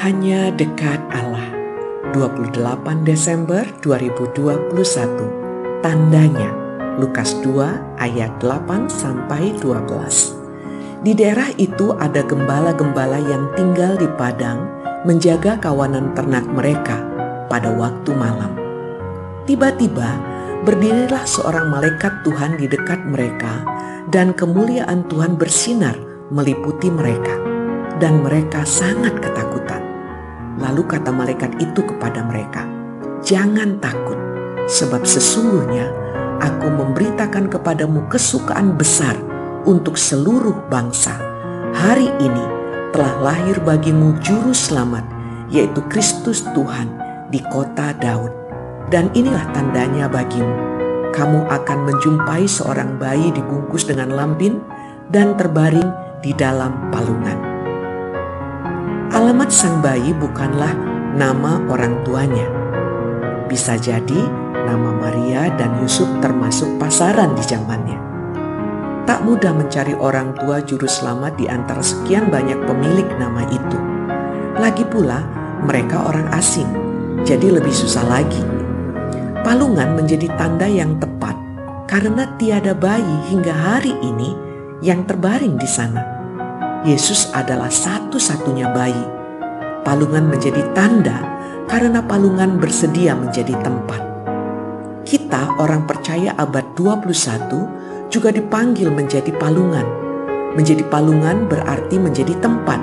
[0.00, 1.44] Hanya dekat Allah.
[2.16, 2.56] 28
[3.04, 4.72] Desember 2021.
[5.84, 6.56] Tandanya
[6.96, 11.04] Lukas 2 ayat 8 sampai 12.
[11.04, 14.64] Di daerah itu ada gembala-gembala yang tinggal di padang
[15.04, 16.96] menjaga kawanan ternak mereka
[17.52, 18.56] pada waktu malam.
[19.44, 20.16] Tiba-tiba
[20.64, 23.68] berdirilah seorang malaikat Tuhan di dekat mereka
[24.08, 26.00] dan kemuliaan Tuhan bersinar
[26.32, 27.36] meliputi mereka
[28.00, 29.79] dan mereka sangat ketakutan.
[30.60, 32.68] Lalu kata malaikat itu kepada mereka,
[33.24, 34.16] "Jangan takut,
[34.68, 35.88] sebab sesungguhnya
[36.40, 39.16] aku memberitakan kepadamu kesukaan besar
[39.68, 41.16] untuk seluruh bangsa.
[41.76, 42.44] Hari ini
[42.90, 45.04] telah lahir bagimu juru selamat,
[45.52, 46.90] yaitu Kristus Tuhan
[47.28, 48.32] di kota Daud.
[48.90, 50.56] Dan inilah tandanya bagimu,
[51.14, 54.58] kamu akan menjumpai seorang bayi dibungkus dengan lampin
[55.14, 55.86] dan terbaring
[56.26, 57.49] di dalam palungan.
[59.20, 60.72] Alamat sang bayi bukanlah
[61.12, 62.48] nama orang tuanya.
[63.52, 64.16] Bisa jadi
[64.64, 68.00] nama Maria dan Yusuf termasuk pasaran di zamannya.
[69.04, 73.78] Tak mudah mencari orang tua juru selamat di antara sekian banyak pemilik nama itu.
[74.56, 75.20] Lagi pula,
[75.68, 76.72] mereka orang asing,
[77.20, 78.40] jadi lebih susah lagi.
[79.44, 81.36] Palungan menjadi tanda yang tepat
[81.92, 84.32] karena tiada bayi hingga hari ini
[84.80, 86.19] yang terbaring di sana.
[86.80, 89.04] Yesus adalah satu-satunya bayi.
[89.84, 91.20] Palungan menjadi tanda
[91.68, 94.00] karena palungan bersedia menjadi tempat.
[95.04, 99.84] Kita orang percaya abad 21 juga dipanggil menjadi palungan.
[100.56, 102.80] Menjadi palungan berarti menjadi tempat.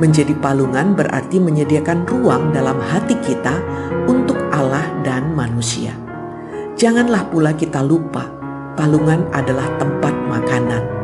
[0.00, 3.60] Menjadi palungan berarti menyediakan ruang dalam hati kita
[4.08, 5.92] untuk Allah dan manusia.
[6.80, 8.24] Janganlah pula kita lupa,
[8.72, 10.97] palungan adalah tempat makanan.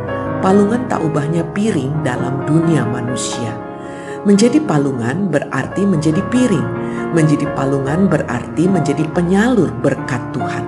[0.44, 3.56] Palungan tak ubahnya piring dalam dunia manusia.
[4.28, 6.68] Menjadi palungan berarti menjadi piring.
[7.16, 10.64] Menjadi palungan berarti menjadi penyalur berkat Tuhan.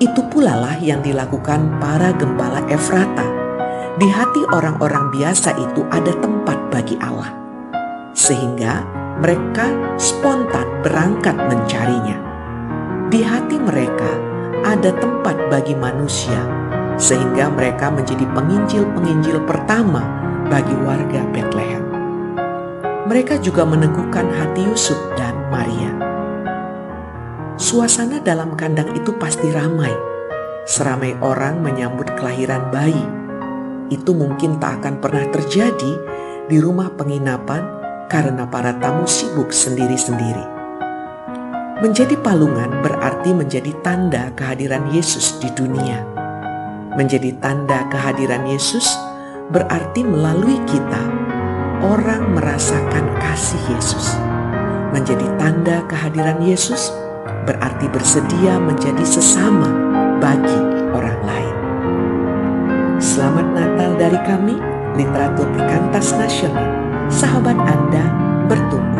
[0.00, 3.28] Itu pula lah yang dilakukan para gembala Efrata.
[4.00, 7.36] Di hati orang-orang biasa itu ada tempat bagi Allah.
[8.16, 8.80] Sehingga
[9.20, 9.68] mereka
[10.00, 12.16] spontan berangkat mencarinya.
[13.12, 14.08] Di hati mereka
[14.64, 16.63] ada tempat bagi manusia,
[16.96, 20.02] sehingga mereka menjadi penginjil-penginjil pertama
[20.46, 21.84] bagi warga Bethlehem.
[23.04, 25.92] Mereka juga meneguhkan hati Yusuf dan Maria.
[27.60, 29.92] Suasana dalam kandang itu pasti ramai.
[30.64, 33.04] Seramai orang menyambut kelahiran bayi.
[33.92, 35.92] Itu mungkin tak akan pernah terjadi
[36.48, 37.62] di rumah penginapan
[38.08, 40.46] karena para tamu sibuk sendiri-sendiri.
[41.84, 46.13] Menjadi palungan berarti menjadi tanda kehadiran Yesus di dunia.
[46.94, 48.86] Menjadi tanda kehadiran Yesus
[49.50, 51.02] berarti melalui kita
[51.82, 54.14] orang merasakan kasih Yesus.
[54.94, 56.94] Menjadi tanda kehadiran Yesus
[57.50, 59.66] berarti bersedia menjadi sesama
[60.22, 60.58] bagi
[60.94, 61.56] orang lain.
[63.02, 64.54] Selamat Natal dari kami,
[64.94, 66.70] Literatur Perkantas Nasional.
[67.10, 68.06] Sahabat Anda
[68.46, 68.93] bertumbuh.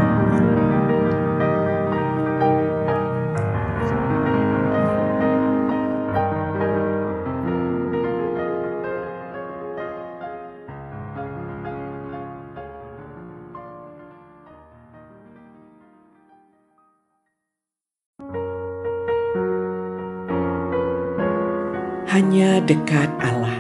[22.15, 23.59] Hanya dekat Allah.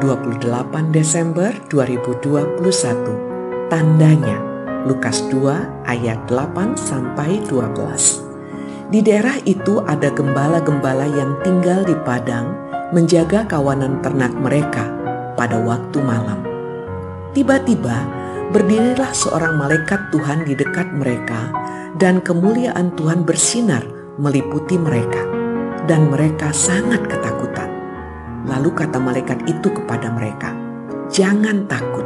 [0.00, 0.48] 28
[0.96, 3.68] Desember 2021.
[3.68, 4.40] Tandanya
[4.88, 8.88] Lukas 2 ayat 8 sampai 12.
[8.88, 12.56] Di daerah itu ada gembala-gembala yang tinggal di padang
[12.96, 14.88] menjaga kawanan ternak mereka
[15.36, 16.40] pada waktu malam.
[17.36, 18.08] Tiba-tiba
[18.56, 21.52] berdirilah seorang malaikat Tuhan di dekat mereka
[22.00, 23.84] dan kemuliaan Tuhan bersinar
[24.16, 25.28] meliputi mereka
[25.84, 27.81] dan mereka sangat ketakutan.
[28.42, 30.50] Lalu kata malaikat itu kepada mereka,
[31.08, 32.04] "Jangan takut,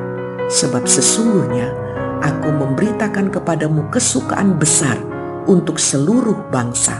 [0.53, 1.73] sebab sesungguhnya
[2.21, 5.01] aku memberitakan kepadamu kesukaan besar
[5.49, 6.97] untuk seluruh bangsa.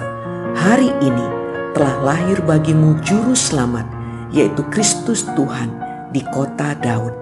[0.57, 1.27] Hari ini
[1.77, 3.85] telah lahir bagimu juru selamat,
[4.33, 5.69] yaitu Kristus Tuhan
[6.17, 7.13] di kota Daud.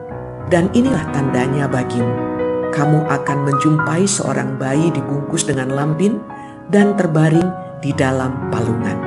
[0.52, 2.14] Dan inilah tandanya bagimu:
[2.70, 6.22] kamu akan menjumpai seorang bayi dibungkus dengan lampin
[6.70, 7.50] dan terbaring
[7.82, 9.03] di dalam palungan."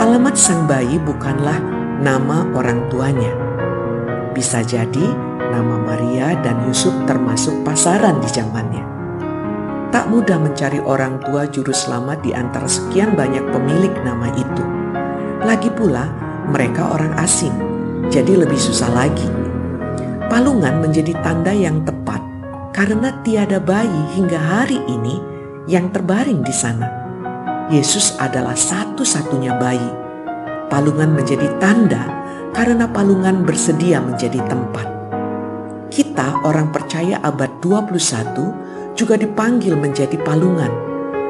[0.00, 1.60] Alamat sang bayi bukanlah
[2.00, 3.36] nama orang tuanya.
[4.32, 5.12] Bisa jadi
[5.52, 8.80] nama Maria dan Yusuf termasuk pasaran di zamannya.
[9.92, 14.64] Tak mudah mencari orang tua juru selamat di antara sekian banyak pemilik nama itu.
[15.44, 16.08] Lagi pula,
[16.48, 17.52] mereka orang asing,
[18.08, 19.28] jadi lebih susah lagi.
[20.32, 22.24] Palungan menjadi tanda yang tepat
[22.72, 25.20] karena tiada bayi hingga hari ini
[25.68, 26.99] yang terbaring di sana.
[27.70, 29.90] Yesus adalah satu-satunya bayi.
[30.66, 32.02] Palungan menjadi tanda
[32.50, 34.90] karena palungan bersedia menjadi tempat.
[35.86, 40.70] Kita orang percaya abad 21 juga dipanggil menjadi palungan.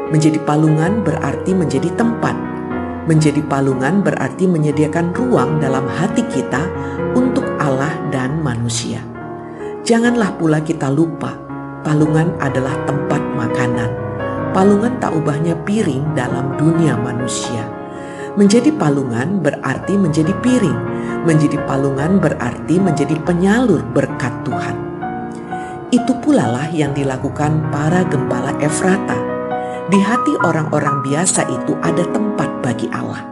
[0.09, 2.33] Menjadi palungan berarti menjadi tempat.
[3.05, 6.65] Menjadi palungan berarti menyediakan ruang dalam hati kita
[7.13, 9.05] untuk Allah dan manusia.
[9.85, 11.37] Janganlah pula kita lupa,
[11.85, 14.10] palungan adalah tempat makanan.
[14.51, 17.67] Palungan tak ubahnya piring dalam dunia manusia.
[18.35, 20.81] Menjadi palungan berarti menjadi piring.
[21.27, 24.77] Menjadi palungan berarti menjadi penyalur berkat Tuhan.
[25.91, 29.19] Itu pula lah yang dilakukan para gembala Efrata.
[29.91, 33.27] Di hati orang-orang biasa itu ada tempat bagi Allah.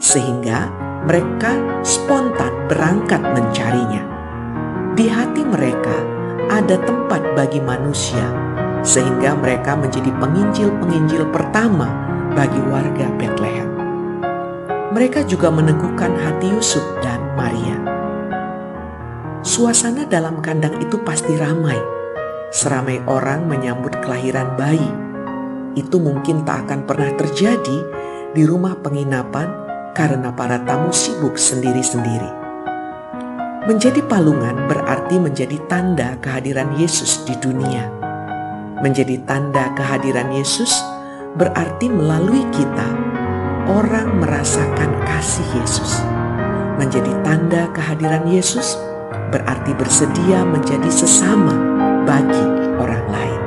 [0.00, 0.68] Sehingga
[1.04, 4.14] mereka spontan berangkat mencarinya
[4.94, 6.06] di hati mereka
[6.46, 8.22] ada tempat bagi manusia,
[8.84, 11.88] sehingga mereka menjadi penginjil-penginjil pertama
[12.36, 13.72] bagi warga Bethlehem.
[14.92, 17.80] Mereka juga meneguhkan hati Yusuf dan Maria.
[19.42, 21.80] Suasana dalam kandang itu pasti ramai,
[22.52, 24.92] seramai orang menyambut kelahiran bayi.
[25.74, 27.78] Itu mungkin tak akan pernah terjadi
[28.30, 29.50] di rumah penginapan
[29.96, 32.46] karena para tamu sibuk sendiri-sendiri.
[33.64, 38.03] Menjadi palungan berarti menjadi tanda kehadiran Yesus di dunia.
[38.84, 40.68] Menjadi tanda kehadiran Yesus
[41.40, 42.84] berarti melalui kita
[43.64, 46.04] orang merasakan kasih Yesus.
[46.76, 48.76] Menjadi tanda kehadiran Yesus
[49.32, 51.56] berarti bersedia menjadi sesama
[52.04, 52.44] bagi
[52.76, 53.40] orang lain.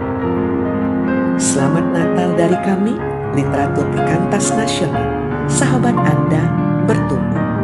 [1.38, 2.98] Selamat Natal dari kami,
[3.38, 5.06] Literatur Pikantas Nasional.
[5.46, 6.50] Sahabat Anda
[6.90, 7.57] bertumbuh